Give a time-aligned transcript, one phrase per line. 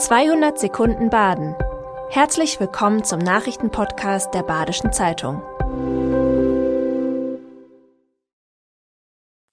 [0.00, 1.54] 200 Sekunden Baden.
[2.08, 5.42] Herzlich willkommen zum Nachrichtenpodcast der Badischen Zeitung.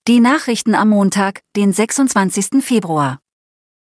[0.08, 2.64] Die Nachrichten am Montag, den 26.
[2.64, 3.20] Februar.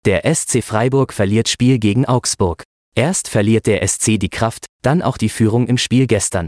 [0.06, 2.64] Der SC Freiburg verliert Spiel gegen Augsburg.
[2.96, 6.48] Erst verliert der SC die Kraft, dann auch die Führung im Spiel gestern.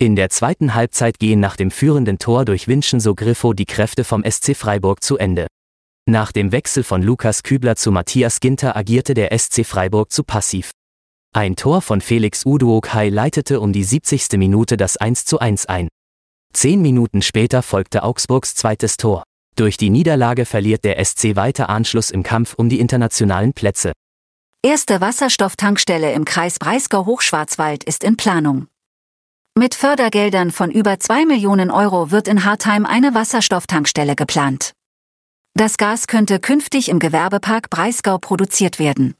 [0.00, 4.24] In der zweiten Halbzeit gehen nach dem führenden Tor durch Vincenzo Griffo die Kräfte vom
[4.28, 5.46] SC Freiburg zu Ende.
[6.08, 10.70] Nach dem Wechsel von Lukas Kübler zu Matthias Ginter agierte der SC Freiburg zu passiv.
[11.34, 14.38] Ein Tor von Felix Uduokai leitete um die 70.
[14.38, 15.88] Minute das 1 zu 1 ein.
[16.52, 19.24] Zehn Minuten später folgte Augsburgs zweites Tor.
[19.56, 23.90] Durch die Niederlage verliert der SC weiter Anschluss im Kampf um die internationalen Plätze.
[24.62, 28.68] Erste Wasserstofftankstelle im Kreis Breisgau-Hochschwarzwald ist in Planung.
[29.58, 34.75] Mit Fördergeldern von über 2 Millionen Euro wird in Hartheim eine Wasserstofftankstelle geplant.
[35.56, 39.14] Das Gas könnte künftig im Gewerbepark Breisgau produziert werden.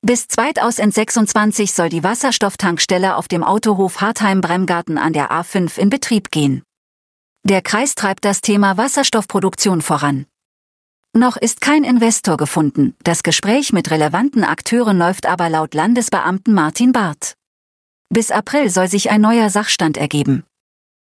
[0.00, 6.62] Bis 2026 soll die Wasserstofftankstelle auf dem Autohof Hartheim-Bremgarten an der A5 in Betrieb gehen.
[7.44, 10.24] Der Kreis treibt das Thema Wasserstoffproduktion voran.
[11.14, 16.92] Noch ist kein Investor gefunden, das Gespräch mit relevanten Akteuren läuft aber laut Landesbeamten Martin
[16.92, 17.34] Barth.
[18.08, 20.42] Bis April soll sich ein neuer Sachstand ergeben.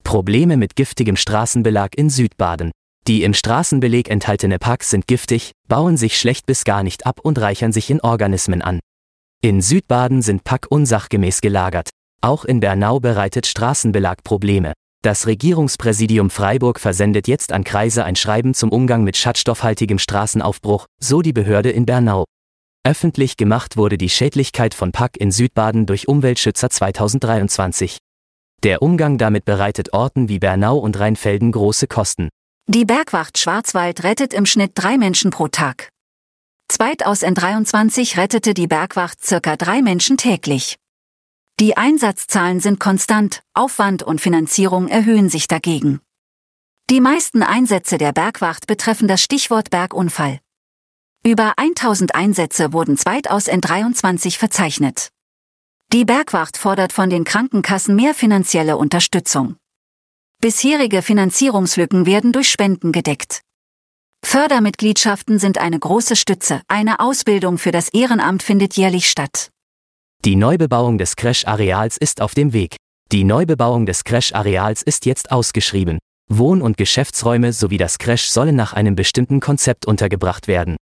[0.02, 2.72] Probleme mit giftigem Straßenbelag in Südbaden.
[3.06, 7.38] Die im Straßenbeleg enthaltene Packs sind giftig, bauen sich schlecht bis gar nicht ab und
[7.38, 8.80] reichern sich in Organismen an.
[9.42, 11.90] In Südbaden sind Pack unsachgemäß gelagert.
[12.22, 14.72] Auch in Bernau bereitet Straßenbelag Probleme.
[15.02, 21.20] Das Regierungspräsidium Freiburg versendet jetzt an Kreise ein Schreiben zum Umgang mit schadstoffhaltigem Straßenaufbruch, so
[21.20, 22.24] die Behörde in Bernau.
[22.84, 27.98] Öffentlich gemacht wurde die Schädlichkeit von Pack in Südbaden durch Umweltschützer 2023.
[28.62, 32.30] Der Umgang damit bereitet Orten wie Bernau und Rheinfelden große Kosten.
[32.66, 35.90] Die Bergwacht Schwarzwald rettet im Schnitt drei Menschen pro Tag.
[36.66, 40.76] Zweit aus N23 rettete die Bergwacht circa drei Menschen täglich.
[41.60, 46.00] Die Einsatzzahlen sind konstant, Aufwand und Finanzierung erhöhen sich dagegen.
[46.88, 50.40] Die meisten Einsätze der Bergwacht betreffen das Stichwort Bergunfall.
[51.22, 55.10] Über 1000 Einsätze wurden zweit aus N23 verzeichnet.
[55.92, 59.56] Die Bergwacht fordert von den Krankenkassen mehr finanzielle Unterstützung.
[60.44, 63.40] Bisherige Finanzierungslücken werden durch Spenden gedeckt.
[64.26, 66.60] Fördermitgliedschaften sind eine große Stütze.
[66.68, 69.48] Eine Ausbildung für das Ehrenamt findet jährlich statt.
[70.26, 72.76] Die Neubebauung des Crash-Areals ist auf dem Weg.
[73.10, 75.98] Die Neubebauung des Crash-Areals ist jetzt ausgeschrieben.
[76.30, 80.76] Wohn- und Geschäftsräume sowie das Crash sollen nach einem bestimmten Konzept untergebracht werden.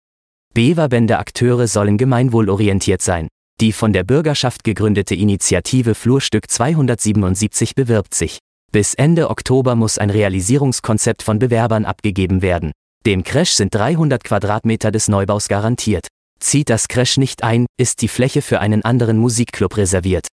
[0.54, 3.26] Beverbände Akteure sollen gemeinwohlorientiert sein.
[3.60, 8.38] Die von der Bürgerschaft gegründete Initiative Flurstück 277 bewirbt sich.
[8.70, 12.72] Bis Ende Oktober muss ein Realisierungskonzept von Bewerbern abgegeben werden.
[13.06, 16.08] Dem Crash sind 300 Quadratmeter des Neubaus garantiert.
[16.38, 20.28] Zieht das Crash nicht ein, ist die Fläche für einen anderen Musikclub reserviert.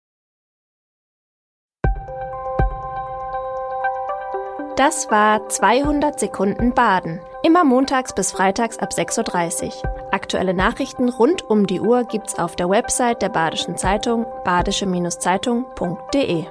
[4.76, 7.20] Das war 200 Sekunden Baden.
[7.44, 9.72] Immer montags bis freitags ab 6.30 Uhr.
[10.12, 16.46] Aktuelle Nachrichten rund um die Uhr gibt's auf der Website der Badischen Zeitung badische-zeitung.de.